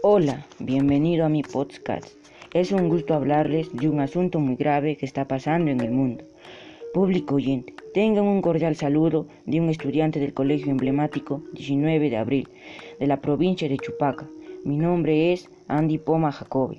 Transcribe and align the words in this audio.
Hola, 0.00 0.46
bienvenido 0.60 1.24
a 1.24 1.28
mi 1.28 1.42
podcast. 1.42 2.06
Es 2.54 2.70
un 2.70 2.88
gusto 2.88 3.14
hablarles 3.14 3.74
de 3.74 3.88
un 3.88 3.98
asunto 3.98 4.38
muy 4.38 4.54
grave 4.54 4.96
que 4.96 5.04
está 5.04 5.26
pasando 5.26 5.72
en 5.72 5.80
el 5.80 5.90
mundo. 5.90 6.24
Público 6.94 7.34
oyente, 7.34 7.74
tengan 7.94 8.24
un 8.24 8.40
cordial 8.40 8.76
saludo 8.76 9.26
de 9.44 9.60
un 9.60 9.70
estudiante 9.70 10.20
del 10.20 10.34
Colegio 10.34 10.70
Emblemático 10.70 11.42
19 11.54 12.10
de 12.10 12.16
abril 12.16 12.48
de 13.00 13.08
la 13.08 13.20
provincia 13.20 13.68
de 13.68 13.76
Chupaca. 13.76 14.28
Mi 14.64 14.76
nombre 14.76 15.32
es 15.32 15.50
Andy 15.66 15.98
Poma 15.98 16.30
Jacobi. 16.30 16.76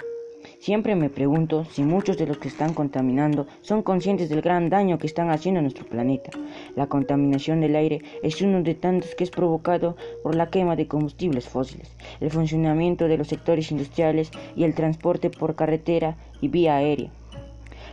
Siempre 0.60 0.94
me 0.94 1.10
pregunto 1.10 1.64
si 1.64 1.84
muchos 1.84 2.18
de 2.18 2.28
los 2.28 2.38
que 2.38 2.50
están 2.50 2.74
contaminando 2.74 3.48
son 3.62 3.82
conscientes 3.82 4.28
del 4.28 4.42
gran 4.42 4.70
daño 4.70 4.98
que 4.98 5.08
están 5.08 5.30
haciendo 5.30 5.60
a 5.60 5.62
nuestro 5.62 5.86
planeta. 5.86 6.32
La 6.76 6.88
contaminación 6.88 7.62
del 7.62 7.78
aire 7.78 8.02
es 8.24 8.42
uno 8.42 8.62
de 8.62 8.76
tantos 8.76 9.16
que 9.16 9.24
es 9.24 9.32
provocado 9.32 9.96
por 10.22 10.36
la 10.36 10.50
quema 10.50 10.76
de 10.76 10.86
combustibles 10.86 11.48
fósiles, 11.48 11.96
el 12.20 12.30
funcionamiento 12.30 13.08
de 13.08 13.18
los 13.18 13.30
sectores 13.30 13.72
industriales 13.72 14.32
y 14.54 14.66
el 14.66 14.76
transporte 14.76 15.30
por 15.30 15.56
carretera 15.56 16.18
y 16.42 16.50
vía 16.50 16.76
aérea. 16.76 17.10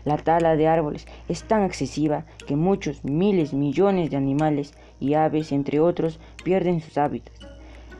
La 0.04 0.16
tala 0.16 0.56
de 0.56 0.66
árboles 0.66 1.06
es 1.28 1.44
tan 1.44 1.62
excesiva 1.62 2.26
que 2.48 2.56
muchos 2.56 3.04
miles, 3.04 3.54
millones 3.54 4.10
de 4.10 4.16
animales 4.16 4.74
y 4.98 5.14
aves, 5.14 5.52
entre 5.52 5.78
otros, 5.78 6.18
pierden 6.42 6.80
sus 6.80 6.98
hábitats. 6.98 7.46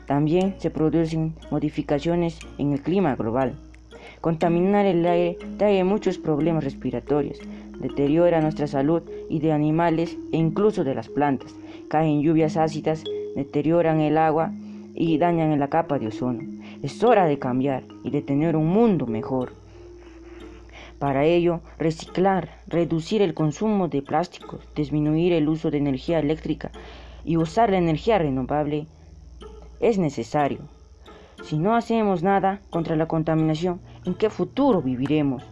También 0.07 0.55
se 0.57 0.71
producen 0.71 1.35
modificaciones 1.51 2.39
en 2.57 2.73
el 2.73 2.81
clima 2.81 3.15
global. 3.15 3.55
Contaminar 4.21 4.85
el 4.85 5.05
aire 5.05 5.37
trae 5.57 5.83
muchos 5.83 6.17
problemas 6.17 6.63
respiratorios, 6.63 7.39
deteriora 7.79 8.41
nuestra 8.41 8.67
salud 8.67 9.03
y 9.29 9.39
de 9.39 9.51
animales 9.51 10.17
e 10.31 10.37
incluso 10.37 10.83
de 10.83 10.95
las 10.95 11.07
plantas. 11.07 11.55
Caen 11.87 12.21
lluvias 12.21 12.57
ácidas, 12.57 13.03
deterioran 13.35 13.99
el 14.01 14.17
agua 14.17 14.51
y 14.95 15.17
dañan 15.17 15.57
la 15.59 15.69
capa 15.69 15.99
de 15.99 16.07
ozono. 16.07 16.41
Es 16.81 17.03
hora 17.03 17.25
de 17.25 17.37
cambiar 17.37 17.83
y 18.03 18.09
de 18.09 18.21
tener 18.21 18.55
un 18.55 18.67
mundo 18.67 19.05
mejor. 19.05 19.53
Para 20.99 21.25
ello, 21.25 21.61
reciclar, 21.77 22.49
reducir 22.65 23.21
el 23.21 23.35
consumo 23.35 23.87
de 23.87 24.01
plásticos, 24.01 24.67
disminuir 24.75 25.33
el 25.33 25.47
uso 25.47 25.69
de 25.69 25.77
energía 25.77 26.17
eléctrica 26.17 26.71
y 27.23 27.37
usar 27.37 27.69
la 27.69 27.77
energía 27.77 28.17
renovable 28.17 28.87
es 29.79 29.99
necesario. 29.99 30.61
Si 31.43 31.59
no 31.59 31.75
hacemos 31.75 32.23
nada 32.23 32.61
contra 32.71 32.95
la 32.95 33.07
contaminación, 33.07 33.79
¿en 34.07 34.15
qué 34.15 34.29
futuro 34.29 34.81
viviremos? 34.81 35.43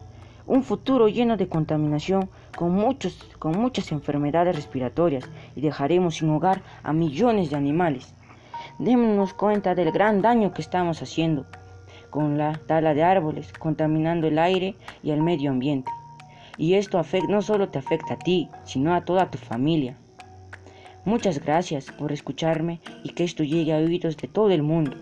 Un 0.48 0.64
futuro 0.64 1.10
lleno 1.10 1.36
de 1.36 1.50
contaminación 1.50 2.30
con, 2.56 2.72
muchos, 2.72 3.14
con 3.38 3.52
muchas 3.60 3.92
enfermedades 3.92 4.56
respiratorias 4.56 5.30
y 5.58 5.62
dejaremos 5.62 6.16
sin 6.16 6.30
hogar 6.30 6.62
a 6.82 6.94
millones 6.94 7.50
de 7.50 7.58
animales. 7.58 8.14
Démonos 8.80 9.34
cuenta 9.34 9.76
del 9.76 9.92
gran 9.92 10.22
daño 10.22 10.54
que 10.54 10.62
estamos 10.62 11.02
haciendo 11.02 11.46
con 12.10 12.38
la 12.38 12.54
tala 12.66 12.94
de 12.94 13.04
árboles, 13.04 13.52
contaminando 13.52 14.28
el 14.28 14.40
aire 14.40 14.76
y 15.04 15.12
el 15.12 15.22
medio 15.22 15.52
ambiente. 15.52 15.92
Y 16.58 16.76
esto 16.76 17.02
no 17.28 17.42
solo 17.42 17.68
te 17.68 17.80
afecta 17.80 18.14
a 18.14 18.20
ti, 18.20 18.50
sino 18.64 18.96
a 18.96 19.04
toda 19.04 19.30
tu 19.30 19.38
familia. 19.38 19.98
Muchas 21.04 21.44
gracias 21.44 21.92
por 21.92 22.14
escucharme 22.14 22.80
y 23.04 23.10
que 23.10 23.26
esto 23.26 23.44
llegue 23.44 23.74
a 23.74 23.78
oídos 23.78 24.16
de 24.16 24.30
todo 24.30 24.52
el 24.52 24.64
mundo. 24.64 24.96